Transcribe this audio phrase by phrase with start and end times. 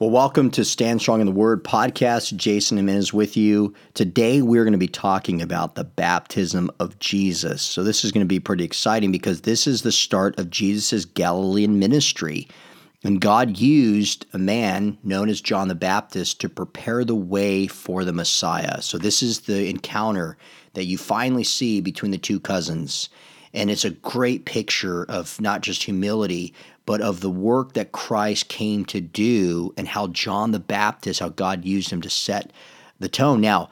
[0.00, 2.34] Well, welcome to Stand Strong in the Word podcast.
[2.34, 3.74] Jason Jimenez with you.
[3.92, 7.60] Today, we're going to be talking about the baptism of Jesus.
[7.60, 11.04] So, this is going to be pretty exciting because this is the start of Jesus'
[11.04, 12.48] Galilean ministry.
[13.04, 18.02] And God used a man known as John the Baptist to prepare the way for
[18.02, 18.80] the Messiah.
[18.80, 20.38] So, this is the encounter
[20.72, 23.10] that you finally see between the two cousins.
[23.52, 26.54] And it's a great picture of not just humility,
[26.86, 31.28] but of the work that Christ came to do and how John the Baptist, how
[31.28, 32.52] God used him to set
[32.98, 33.40] the tone.
[33.40, 33.70] Now,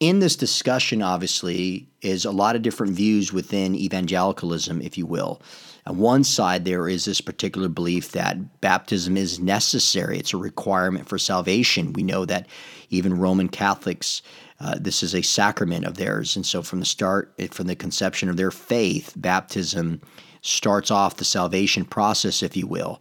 [0.00, 5.42] in this discussion, obviously, is a lot of different views within evangelicalism, if you will.
[5.86, 11.08] On one side, there is this particular belief that baptism is necessary, it's a requirement
[11.08, 11.94] for salvation.
[11.94, 12.46] We know that
[12.90, 14.22] even Roman Catholics,
[14.60, 16.34] uh, this is a sacrament of theirs.
[16.36, 20.00] And so, from the start, from the conception of their faith, baptism
[20.42, 23.00] starts off the salvation process, if you will.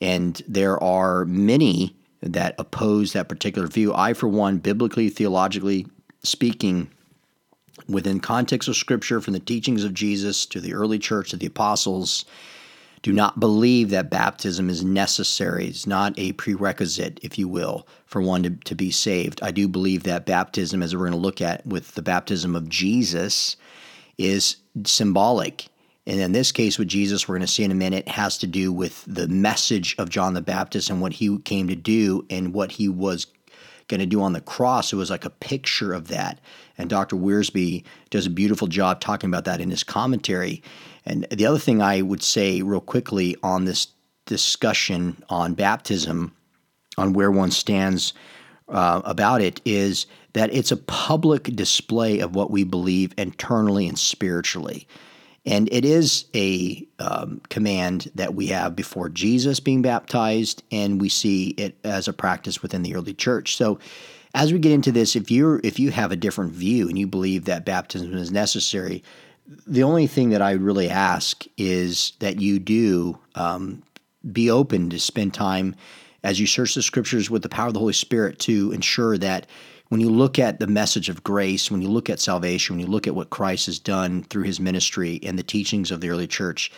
[0.00, 3.92] And there are many that oppose that particular view.
[3.94, 5.86] I, for one, biblically, theologically
[6.22, 6.90] speaking,
[7.88, 11.46] within context of Scripture, from the teachings of Jesus to the early church to the
[11.46, 12.24] apostles,
[13.04, 15.66] do not believe that baptism is necessary.
[15.66, 19.42] It's not a prerequisite, if you will, for one to, to be saved.
[19.42, 22.70] I do believe that baptism, as we're going to look at with the baptism of
[22.70, 23.58] Jesus,
[24.16, 25.66] is symbolic.
[26.06, 28.46] And in this case with Jesus, we're going to see in a minute, has to
[28.46, 32.54] do with the message of John the Baptist and what he came to do and
[32.54, 33.26] what he was
[33.88, 34.92] going to do on the cross.
[34.92, 36.40] It was like a picture of that.
[36.78, 37.16] And Dr.
[37.16, 40.62] Wiersbe does a beautiful job talking about that in his commentary.
[41.04, 43.88] And the other thing I would say, real quickly, on this
[44.26, 46.34] discussion on baptism,
[46.96, 48.14] on where one stands
[48.68, 53.98] uh, about it, is that it's a public display of what we believe internally and
[53.98, 54.86] spiritually.
[55.46, 61.10] And it is a um, command that we have before Jesus being baptized, and we
[61.10, 63.56] see it as a practice within the early church.
[63.56, 63.78] So,
[64.34, 67.06] as we get into this, if you if you have a different view and you
[67.06, 69.04] believe that baptism is necessary,
[69.66, 73.82] the only thing that I would really ask is that you do um,
[74.32, 75.76] be open to spend time
[76.22, 79.46] as you search the scriptures with the power of the Holy Spirit to ensure that
[79.88, 82.90] when you look at the message of grace, when you look at salvation, when you
[82.90, 86.26] look at what Christ has done through his ministry and the teachings of the early
[86.26, 86.72] church,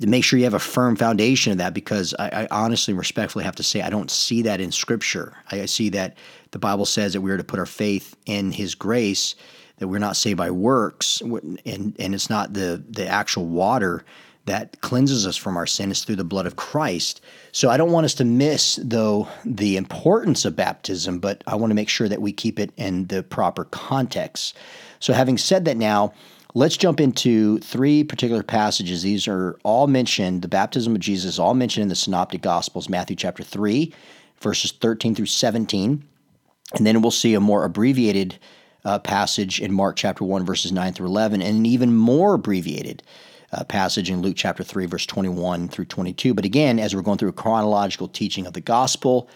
[0.00, 3.56] make sure you have a firm foundation of that because I, I honestly respectfully have
[3.56, 5.34] to say I don't see that in scripture.
[5.50, 6.16] I, I see that
[6.50, 9.34] the Bible says that we are to put our faith in his grace,
[9.78, 14.04] that we're not saved by works, and, and it's not the, the actual water
[14.44, 17.20] that cleanses us from our sins through the blood of Christ.
[17.52, 21.70] So I don't want us to miss, though, the importance of baptism, but I want
[21.70, 24.56] to make sure that we keep it in the proper context.
[24.98, 26.12] So, having said that, now
[26.54, 29.02] let's jump into three particular passages.
[29.02, 33.16] These are all mentioned, the baptism of Jesus, all mentioned in the Synoptic Gospels, Matthew
[33.16, 33.92] chapter 3,
[34.40, 36.04] verses 13 through 17.
[36.74, 38.38] And then we'll see a more abbreviated
[38.84, 43.02] uh, passage in Mark chapter 1, verses 9 through 11, and an even more abbreviated
[43.52, 46.34] uh, passage in Luke chapter 3, verse 21 through 22.
[46.34, 49.28] But again, as we're going through a chronological teaching of the gospel,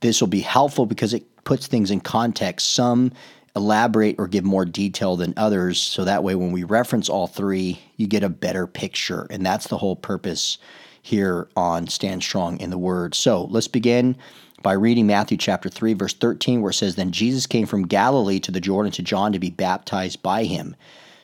[0.00, 2.72] this will be helpful because it puts things in context.
[2.72, 3.12] Some
[3.56, 5.80] elaborate or give more detail than others.
[5.80, 9.26] So that way, when we reference all three, you get a better picture.
[9.30, 10.58] And that's the whole purpose
[11.02, 13.14] here on Stand Strong in the Word.
[13.14, 14.16] So let's begin
[14.62, 18.40] by reading Matthew chapter 3, verse 13, where it says, Then Jesus came from Galilee
[18.40, 20.76] to the Jordan to John to be baptized by him.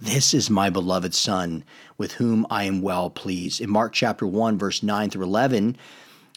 [0.00, 1.62] this is my beloved Son,
[1.98, 3.60] with whom I am well pleased.
[3.60, 5.76] In Mark chapter 1, verse 9 through 11,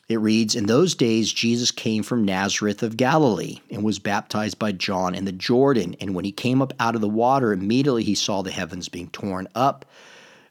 [0.09, 4.73] it reads In those days, Jesus came from Nazareth of Galilee and was baptized by
[4.73, 5.95] John in the Jordan.
[6.01, 9.09] And when he came up out of the water, immediately he saw the heavens being
[9.11, 9.85] torn up,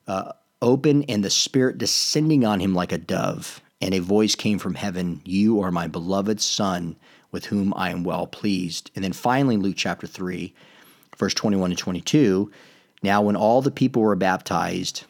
[0.08, 0.32] uh,
[0.62, 3.60] open, and the Spirit descending on him like a dove.
[3.82, 6.96] And a voice came from heaven You are my beloved Son,
[7.30, 8.90] with whom I am well pleased.
[8.94, 10.54] And then finally, Luke chapter 3,
[11.18, 12.50] verse 21 and 22
[13.02, 15.04] now, when all the people were baptized,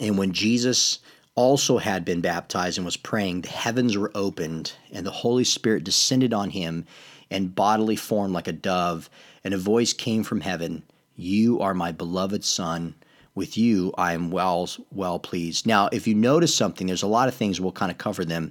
[0.00, 0.98] And when Jesus
[1.34, 5.84] also had been baptized and was praying, the heavens were opened, and the Holy Spirit
[5.84, 6.86] descended on him
[7.30, 9.08] in bodily form like a dove,
[9.44, 10.82] and a voice came from heaven
[11.16, 12.94] You are my beloved Son.
[13.34, 15.66] With you I am well, well pleased.
[15.66, 18.50] Now, if you notice something, there's a lot of things, we'll kind of cover them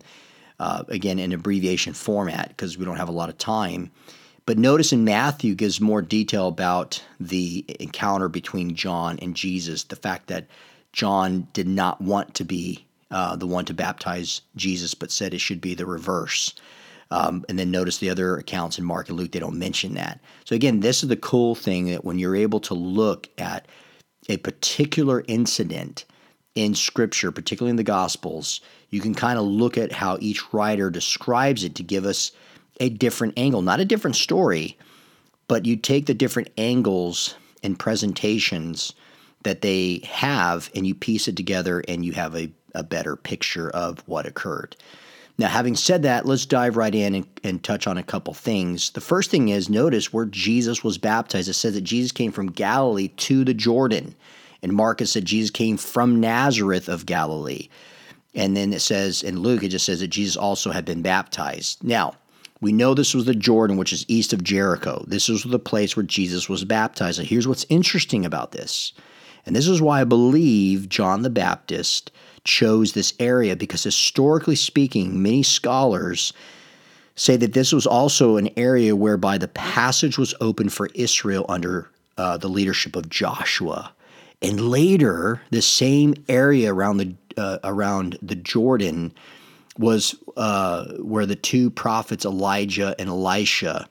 [0.60, 3.92] uh, again in abbreviation format because we don't have a lot of time.
[4.50, 9.96] But notice in Matthew gives more detail about the encounter between John and Jesus, the
[9.96, 10.48] fact that
[10.92, 15.40] John did not want to be uh, the one to baptize Jesus, but said it
[15.40, 16.56] should be the reverse.
[17.12, 20.20] Um, and then notice the other accounts in Mark and Luke, they don't mention that.
[20.46, 23.68] So, again, this is the cool thing that when you're able to look at
[24.30, 26.06] a particular incident
[26.56, 30.90] in Scripture, particularly in the Gospels, you can kind of look at how each writer
[30.90, 32.32] describes it to give us
[32.80, 34.78] a different angle, not a different story,
[35.48, 38.94] but you take the different angles and presentations
[39.44, 43.70] that they have and you piece it together and you have a, a better picture
[43.70, 44.76] of what occurred.
[45.38, 48.90] Now, having said that, let's dive right in and, and, touch on a couple things.
[48.90, 51.48] The first thing is notice where Jesus was baptized.
[51.48, 54.16] It says that Jesus came from Galilee to the Jordan.
[54.62, 57.70] And Marcus said Jesus came from Nazareth of Galilee.
[58.36, 61.86] And then it says in Luke, it just says that Jesus also had been baptized.
[61.86, 62.16] Now,
[62.62, 65.04] we know this was the Jordan, which is east of Jericho.
[65.08, 67.20] This was the place where Jesus was baptized.
[67.20, 68.94] And here's what's interesting about this
[69.46, 72.12] and this is why I believe John the Baptist
[72.44, 76.34] chose this area because historically speaking, many scholars
[77.16, 81.90] say that this was also an area whereby the passage was open for Israel under
[82.18, 83.92] uh, the leadership of Joshua.
[84.42, 89.14] And later, the same area around the uh, around the Jordan
[89.80, 93.88] was uh, where the two prophets Elijah and Elisha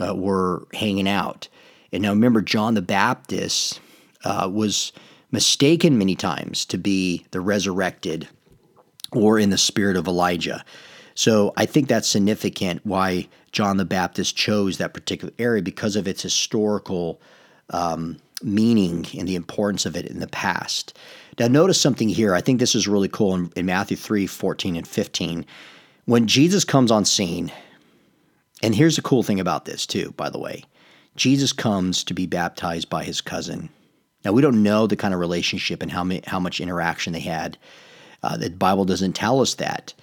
[0.00, 1.48] uh, were hanging out.
[1.92, 3.80] And now remember, John the Baptist
[4.24, 4.92] uh, was
[5.32, 8.28] mistaken many times to be the resurrected
[9.10, 10.64] or in the spirit of Elijah.
[11.14, 16.06] So I think that's significant why John the Baptist chose that particular area because of
[16.06, 17.20] its historical
[17.70, 20.96] um, meaning and the importance of it in the past.
[21.38, 22.34] Now, notice something here.
[22.34, 25.46] I think this is really cool in, in Matthew 3 14 and 15.
[26.04, 27.52] When Jesus comes on scene,
[28.62, 30.64] and here's the cool thing about this, too, by the way
[31.16, 33.70] Jesus comes to be baptized by his cousin
[34.24, 37.58] now we don't know the kind of relationship and how how much interaction they had.
[38.22, 39.94] Uh, the Bible doesn't tell us that.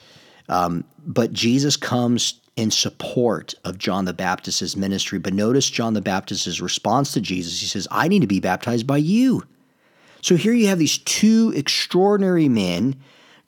[0.50, 5.18] Um, but Jesus comes in support of John the Baptist's ministry.
[5.18, 7.62] But notice John the Baptist's response to Jesus.
[7.62, 9.46] He says, "I need to be baptized by you."
[10.22, 12.98] So here you have these two extraordinary men,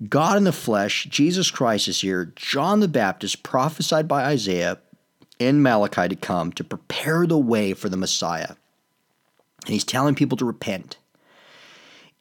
[0.08, 4.78] God in the flesh, Jesus Christ is here, John the Baptist prophesied by Isaiah
[5.40, 8.56] and Malachi to come to prepare the way for the Messiah.
[9.66, 10.96] And he's telling people to repent.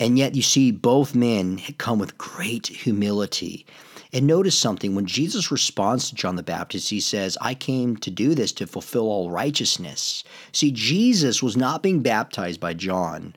[0.00, 3.64] And yet you see both men come with great humility.
[4.12, 8.10] And notice something when Jesus responds to John the Baptist, he says, I came to
[8.10, 10.24] do this to fulfill all righteousness.
[10.52, 13.36] See, Jesus was not being baptized by John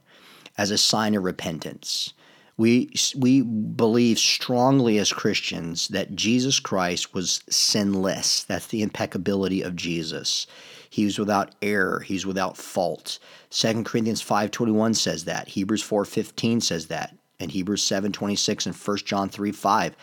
[0.57, 2.13] as a sign of repentance.
[2.57, 8.43] We, we believe strongly as Christians that Jesus Christ was sinless.
[8.43, 10.45] That's the impeccability of Jesus.
[10.89, 12.01] He was without error.
[12.01, 13.17] He's without fault.
[13.49, 15.47] 2 Corinthians 5.21 says that.
[15.47, 17.15] Hebrews 4.15 says that.
[17.39, 19.93] And Hebrews 7.26 and 1 John 3.5.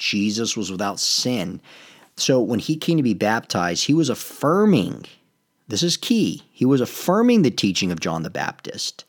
[0.00, 1.60] Jesus was without sin.
[2.16, 5.04] So when he came to be baptized, he was affirming,
[5.68, 9.04] this is key, he was affirming the teaching of John the Baptist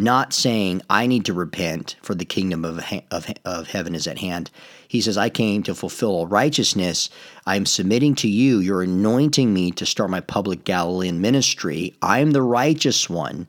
[0.00, 4.18] not saying, I need to repent for the kingdom of, of, of heaven is at
[4.18, 4.50] hand.
[4.88, 7.10] He says, I came to fulfill righteousness.
[7.46, 8.58] I am submitting to you.
[8.60, 11.94] You're anointing me to start my public Galilean ministry.
[12.00, 13.46] I am the righteous one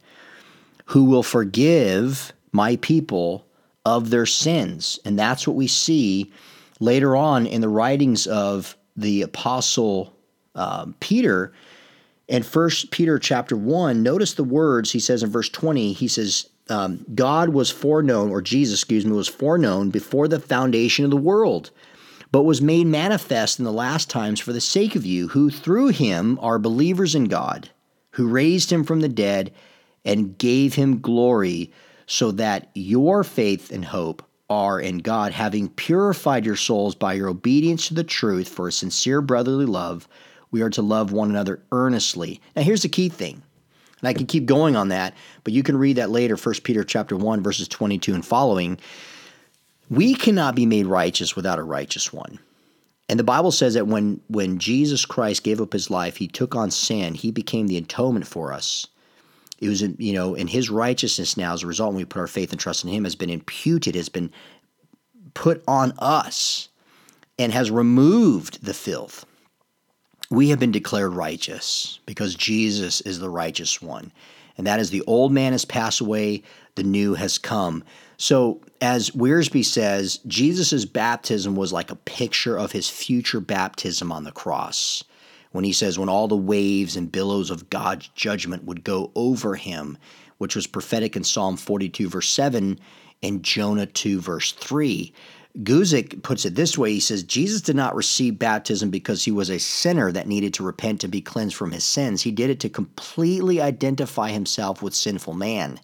[0.86, 3.46] who will forgive my people
[3.86, 5.00] of their sins.
[5.06, 6.32] And that's what we see
[6.82, 10.14] later on in the writings of the apostle
[10.56, 11.54] um, Peter
[12.28, 15.94] and First Peter chapter 1, notice the words he says in verse 20.
[15.94, 21.06] He says, um, God was foreknown, or Jesus, excuse me, was foreknown before the foundation
[21.06, 21.72] of the world,
[22.32, 25.90] but was made manifest in the last times for the sake of you, who through
[25.90, 27.70] him are believers in God,
[28.12, 29.54] who raised him from the dead
[30.06, 31.72] and gave him glory,
[32.06, 37.30] so that your faith and hope are in God, having purified your souls by your
[37.30, 40.08] obedience to the truth for a sincere brotherly love
[40.52, 42.42] we are to love one another earnestly.
[42.56, 43.42] Now here's the key thing.
[44.02, 46.84] And I can keep going on that, but you can read that later, 1 Peter
[46.84, 48.78] chapter 1 verses 22 and following.
[49.90, 52.40] We cannot be made righteous without a righteous one.
[53.10, 56.56] And the Bible says that when when Jesus Christ gave up his life, he took
[56.56, 58.88] on sin, he became the atonement for us.
[59.62, 62.28] It was, you know, and his righteousness now, as a result, when we put our
[62.28, 64.32] faith and trust in him, has been imputed, has been
[65.36, 66.68] put on us,
[67.38, 69.24] and has removed the filth.
[70.32, 74.12] We have been declared righteous because Jesus is the righteous one.
[74.58, 76.42] And that is the old man has passed away,
[76.76, 77.84] the new has come.
[78.18, 84.24] So, as Wiersbe says, Jesus' baptism was like a picture of his future baptism on
[84.24, 85.04] the cross.
[85.52, 89.56] When he says, when all the waves and billows of God's judgment would go over
[89.56, 89.98] him,
[90.38, 92.80] which was prophetic in Psalm 42, verse 7,
[93.22, 95.14] and Jonah 2, verse 3.
[95.60, 99.50] Guzik puts it this way He says, Jesus did not receive baptism because he was
[99.50, 102.22] a sinner that needed to repent and be cleansed from his sins.
[102.22, 105.80] He did it to completely identify himself with sinful man.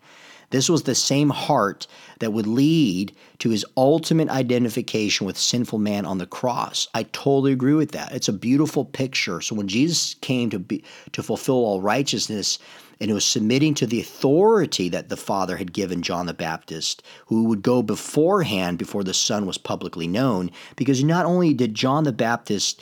[0.49, 1.87] This was the same heart
[2.19, 6.87] that would lead to his ultimate identification with sinful man on the cross.
[6.93, 8.13] I totally agree with that.
[8.13, 9.41] It's a beautiful picture.
[9.41, 12.59] So when Jesus came to be to fulfill all righteousness
[12.99, 17.43] and was submitting to the authority that the Father had given John the Baptist, who
[17.43, 22.13] would go beforehand before the Son was publicly known, because not only did John the
[22.13, 22.81] Baptist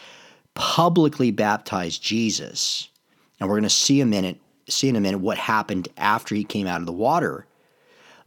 [0.53, 2.89] publicly baptize Jesus,
[3.39, 6.43] and we're going to see a minute see in a minute what happened after he
[6.43, 7.45] came out of the water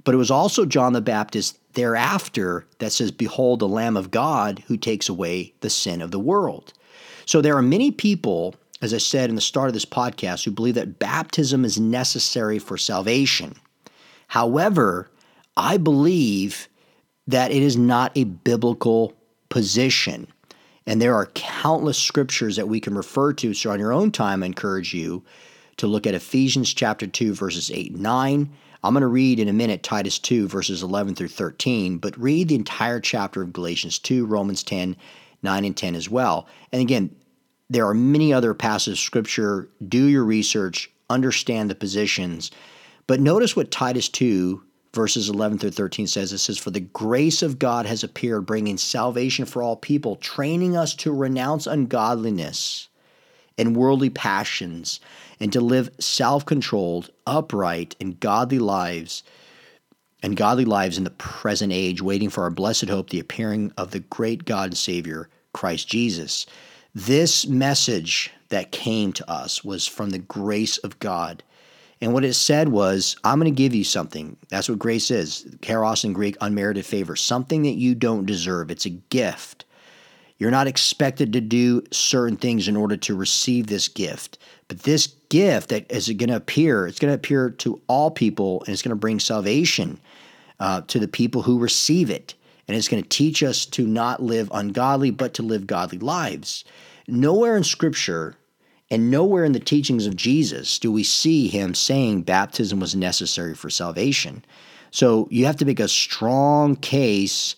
[0.09, 4.65] but it was also John the Baptist thereafter that says, Behold, the Lamb of God
[4.67, 6.73] who takes away the sin of the world.
[7.27, 10.51] So there are many people, as I said in the start of this podcast, who
[10.51, 13.55] believe that baptism is necessary for salvation.
[14.29, 15.11] However,
[15.59, 16.71] I believe
[17.27, 19.13] that it is not a biblical
[19.51, 20.27] position.
[20.87, 23.53] And there are countless scriptures that we can refer to.
[23.53, 25.23] So, on your own time, I encourage you
[25.77, 28.51] to look at Ephesians chapter 2, verses 8 and 9,
[28.83, 32.49] I'm going to read in a minute Titus 2, verses 11 through 13, but read
[32.49, 34.97] the entire chapter of Galatians 2, Romans 10,
[35.43, 36.47] 9, and 10 as well.
[36.73, 37.15] And again,
[37.69, 39.69] there are many other passages of Scripture.
[39.87, 42.51] Do your research, understand the positions.
[43.07, 44.63] But notice what Titus 2,
[44.95, 46.33] verses 11 through 13 says.
[46.33, 50.77] It says, For the grace of God has appeared, bringing salvation for all people, training
[50.77, 52.89] us to renounce ungodliness
[53.59, 55.01] and worldly passions
[55.41, 59.23] and to live self controlled, upright, and godly lives
[60.23, 63.91] and godly lives in the present age, waiting for our blessed hope, the appearing of
[63.93, 66.47] the great God and Savior, Christ Jesus.
[66.95, 71.43] This message that came to us was from the grace of God.
[72.01, 74.37] And what it said was, I'm going to give you something.
[74.49, 75.47] That's what grace is.
[75.63, 78.71] Charis in Greek, unmerited favor, something that you don't deserve.
[78.71, 79.65] It's a gift.
[80.39, 84.39] You're not expected to do certain things in order to receive this gift.
[84.69, 88.61] But this gift that is going to appear, it's going to appear to all people
[88.61, 89.99] and it's going to bring salvation
[90.61, 92.35] uh, to the people who receive it.
[92.69, 96.65] And it's going to teach us to not live ungodly, but to live godly lives.
[97.09, 98.37] Nowhere in Scripture
[98.91, 103.55] and nowhere in the teachings of Jesus do we see him saying baptism was necessary
[103.55, 104.45] for salvation.
[104.91, 107.57] So you have to make a strong case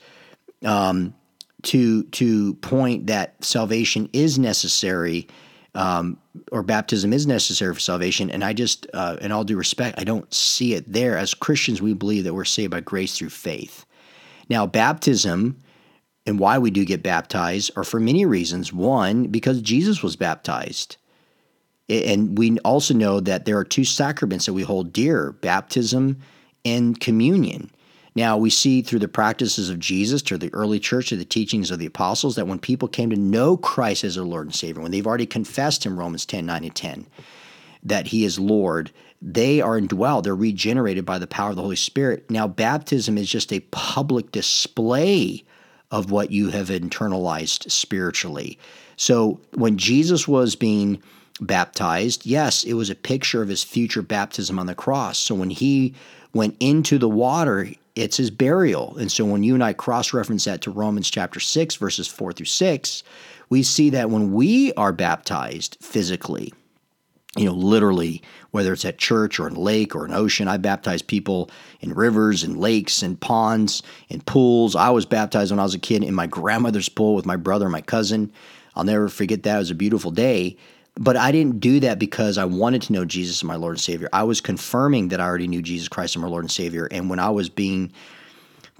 [0.65, 1.15] um,
[1.63, 5.29] to to point that salvation is necessary
[5.75, 6.19] um,
[6.51, 8.31] or baptism is necessary for salvation.
[8.31, 11.17] And I just, uh, in all due respect, I don't see it there.
[11.17, 13.87] As Christians, we believe that we're saved by grace through faith.
[14.49, 15.63] Now, baptism
[16.27, 18.73] and why we do get baptized are for many reasons.
[18.73, 20.97] One, because Jesus was baptized.
[21.89, 26.19] And we also know that there are two sacraments that we hold dear baptism
[26.65, 27.71] and communion.
[28.15, 31.71] Now, we see through the practices of Jesus, through the early church, through the teachings
[31.71, 34.83] of the apostles, that when people came to know Christ as their Lord and Savior,
[34.83, 37.07] when they've already confessed Him, Romans 10 9 and 10,
[37.85, 38.91] that He is Lord,
[39.23, 42.29] they are indwelled, they're regenerated by the power of the Holy Spirit.
[42.31, 45.45] Now, baptism is just a public display
[45.91, 48.59] of what you have internalized spiritually.
[48.97, 51.03] So, when Jesus was being
[51.41, 55.19] baptized, yes, it was a picture of his future baptism on the cross.
[55.19, 55.95] So, when he
[56.33, 58.97] went into the water, it's his burial.
[58.97, 62.33] And so when you and I cross reference that to Romans chapter 6, verses 4
[62.33, 63.03] through 6,
[63.49, 66.53] we see that when we are baptized physically,
[67.37, 70.57] you know, literally, whether it's at church or in a lake or an ocean, I
[70.57, 71.49] baptize people
[71.81, 74.75] in rivers and lakes and ponds and pools.
[74.75, 77.67] I was baptized when I was a kid in my grandmother's pool with my brother
[77.67, 78.33] and my cousin.
[78.75, 79.57] I'll never forget that.
[79.57, 80.57] It was a beautiful day.
[80.97, 83.81] But I didn't do that because I wanted to know Jesus as my Lord and
[83.81, 84.09] Savior.
[84.13, 86.89] I was confirming that I already knew Jesus Christ as my Lord and Savior.
[86.91, 87.93] And when I was being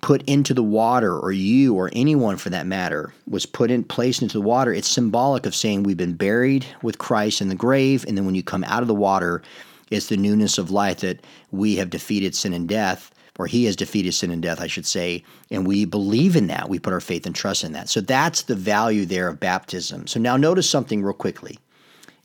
[0.01, 4.23] put into the water, or you or anyone for that matter, was put in placed
[4.23, 8.05] into the water, it's symbolic of saying we've been buried with Christ in the grave,
[8.09, 9.43] and then when you come out of the water,
[9.91, 13.77] it's the newness of life that we have defeated sin and death, or He has
[13.77, 16.69] defeated sin and death, I should say, and we believe in that.
[16.69, 17.89] We put our faith and trust in that.
[17.89, 20.07] So that's the value there of baptism.
[20.07, 21.59] So now notice something real quickly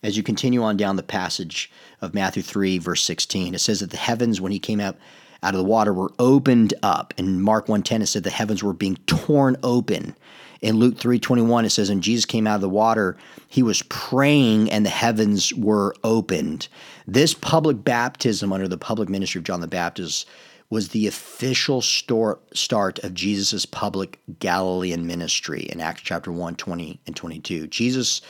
[0.06, 3.56] as you continue on down the passage of Matthew 3, verse 16.
[3.56, 4.96] It says that the heavens, when he came out,
[5.42, 7.14] out of the water, were opened up.
[7.18, 10.16] In Mark 1.10, it said the heavens were being torn open.
[10.62, 14.72] In Luke 3.21, it says, when Jesus came out of the water, he was praying
[14.72, 16.68] and the heavens were opened.
[17.08, 20.28] This public baptism under the public ministry of John the Baptist
[20.70, 27.16] was the official start of Jesus' public Galilean ministry in Acts chapter 1, 20 and
[27.16, 27.68] 22.
[27.68, 28.22] Jesus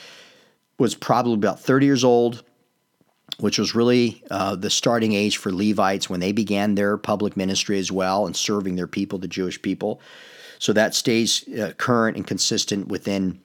[0.78, 2.42] was probably about 30 years old,
[3.38, 7.78] which was really uh, the starting age for Levites when they began their public ministry
[7.78, 10.00] as well and serving their people, the Jewish people.
[10.58, 13.40] So that stays uh, current and consistent within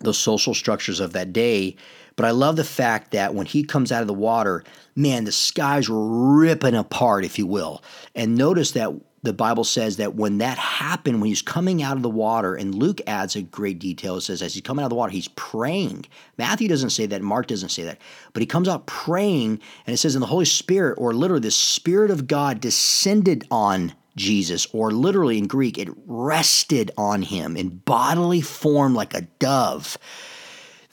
[0.00, 1.76] the social structures of that day.
[2.16, 5.32] But I love the fact that when he comes out of the water, man, the
[5.32, 7.82] skies were ripping apart, if you will.
[8.14, 8.92] And notice that
[9.24, 12.74] the Bible says that when that happened, when he's coming out of the water, and
[12.74, 14.16] Luke adds a great detail.
[14.16, 16.04] It says, as he's coming out of the water, he's praying.
[16.36, 17.98] Matthew doesn't say that, Mark doesn't say that,
[18.34, 21.50] but he comes out praying, and it says, in the Holy Spirit, or literally, the
[21.50, 27.78] Spirit of God descended on Jesus, or literally in Greek, it rested on him in
[27.78, 29.96] bodily form like a dove.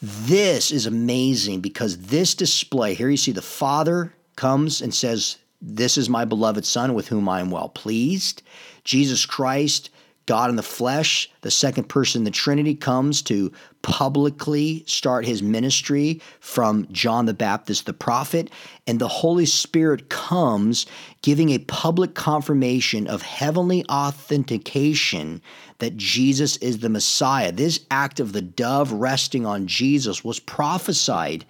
[0.01, 5.97] This is amazing because this display here you see the Father comes and says, This
[5.97, 8.41] is my beloved Son with whom I am well pleased.
[8.83, 9.89] Jesus Christ
[10.27, 13.51] God in the flesh, the second person in the Trinity, comes to
[13.81, 18.49] publicly start his ministry from John the Baptist, the prophet,
[18.85, 20.85] and the Holy Spirit comes
[21.21, 25.41] giving a public confirmation of heavenly authentication
[25.79, 27.51] that Jesus is the Messiah.
[27.51, 31.45] This act of the dove resting on Jesus was prophesied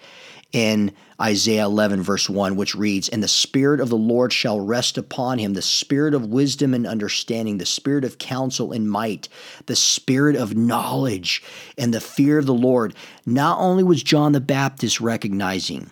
[0.51, 0.91] in
[1.22, 5.39] Isaiah 11, verse 1, which reads, And the Spirit of the Lord shall rest upon
[5.39, 9.29] him, the Spirit of wisdom and understanding, the Spirit of counsel and might,
[9.67, 11.43] the Spirit of knowledge
[11.77, 12.96] and the fear of the Lord.
[13.25, 15.91] Not only was John the Baptist recognizing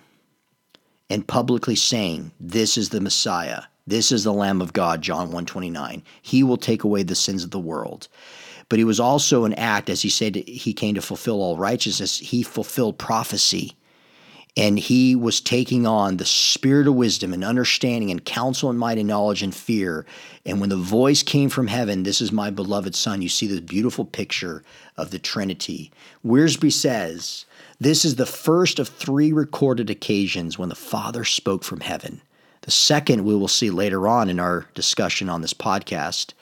[1.09, 6.03] and publicly saying, This is the Messiah, this is the Lamb of God, John 129.
[6.21, 8.07] He will take away the sins of the world.
[8.67, 12.19] But he was also an act, as he said, he came to fulfill all righteousness.
[12.19, 13.75] He fulfilled prophecy
[14.57, 18.97] and he was taking on the spirit of wisdom and understanding and counsel and might
[18.97, 20.05] and knowledge and fear.
[20.45, 23.59] And when the voice came from heaven, This is my beloved Son, you see this
[23.59, 24.63] beautiful picture
[24.97, 25.91] of the Trinity.
[26.25, 27.45] Wiersbe says,
[27.79, 32.21] This is the first of three recorded occasions when the Father spoke from heaven.
[32.61, 36.33] The second we will see later on in our discussion on this podcast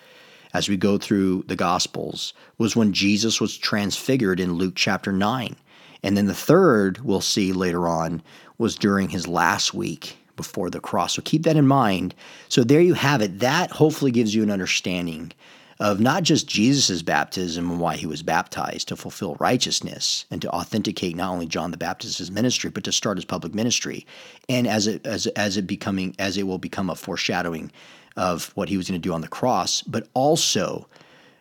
[0.53, 5.55] as we go through the Gospels was when Jesus was transfigured in Luke chapter 9.
[6.03, 8.21] And then the third we'll see later on
[8.57, 11.15] was during his last week before the cross.
[11.15, 12.15] So keep that in mind.
[12.47, 13.39] So there you have it.
[13.39, 15.31] That hopefully gives you an understanding
[15.79, 20.49] of not just Jesus' baptism and why he was baptized to fulfill righteousness and to
[20.49, 24.05] authenticate not only John the Baptist's ministry, but to start his public ministry.
[24.49, 27.71] And as it as as it becoming as it will become a foreshadowing
[28.15, 30.87] of what he was going to do on the cross, but also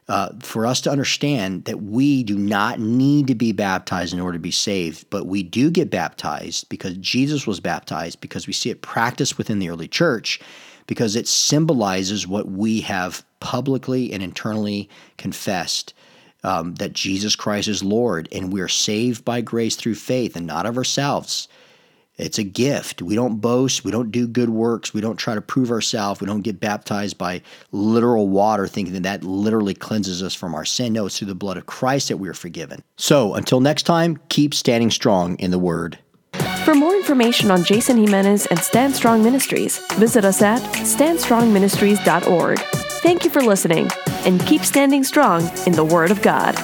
[0.09, 4.39] uh, for us to understand that we do not need to be baptized in order
[4.39, 8.71] to be saved, but we do get baptized because Jesus was baptized, because we see
[8.71, 10.41] it practiced within the early church,
[10.87, 15.93] because it symbolizes what we have publicly and internally confessed.
[16.45, 20.47] Um, that Jesus Christ is Lord, and we are saved by grace through faith and
[20.47, 21.49] not of ourselves.
[22.19, 23.03] It's a gift.
[23.03, 23.85] We don't boast.
[23.85, 24.95] We don't do good works.
[24.95, 26.21] We don't try to prove ourselves.
[26.21, 30.65] We don't get baptized by literal water, thinking that that literally cleanses us from our
[30.65, 30.95] sin.
[30.95, 32.83] No, it's through the blood of Christ that we are forgiven.
[32.97, 35.99] So until next time, keep standing strong in the Word.
[36.65, 42.59] For more information on Jason Jimenez and Stand Strong Ministries, visit us at standstrongministries.org.
[42.59, 43.91] Thank you for listening,
[44.25, 46.57] and keep standing strong in the Word of God.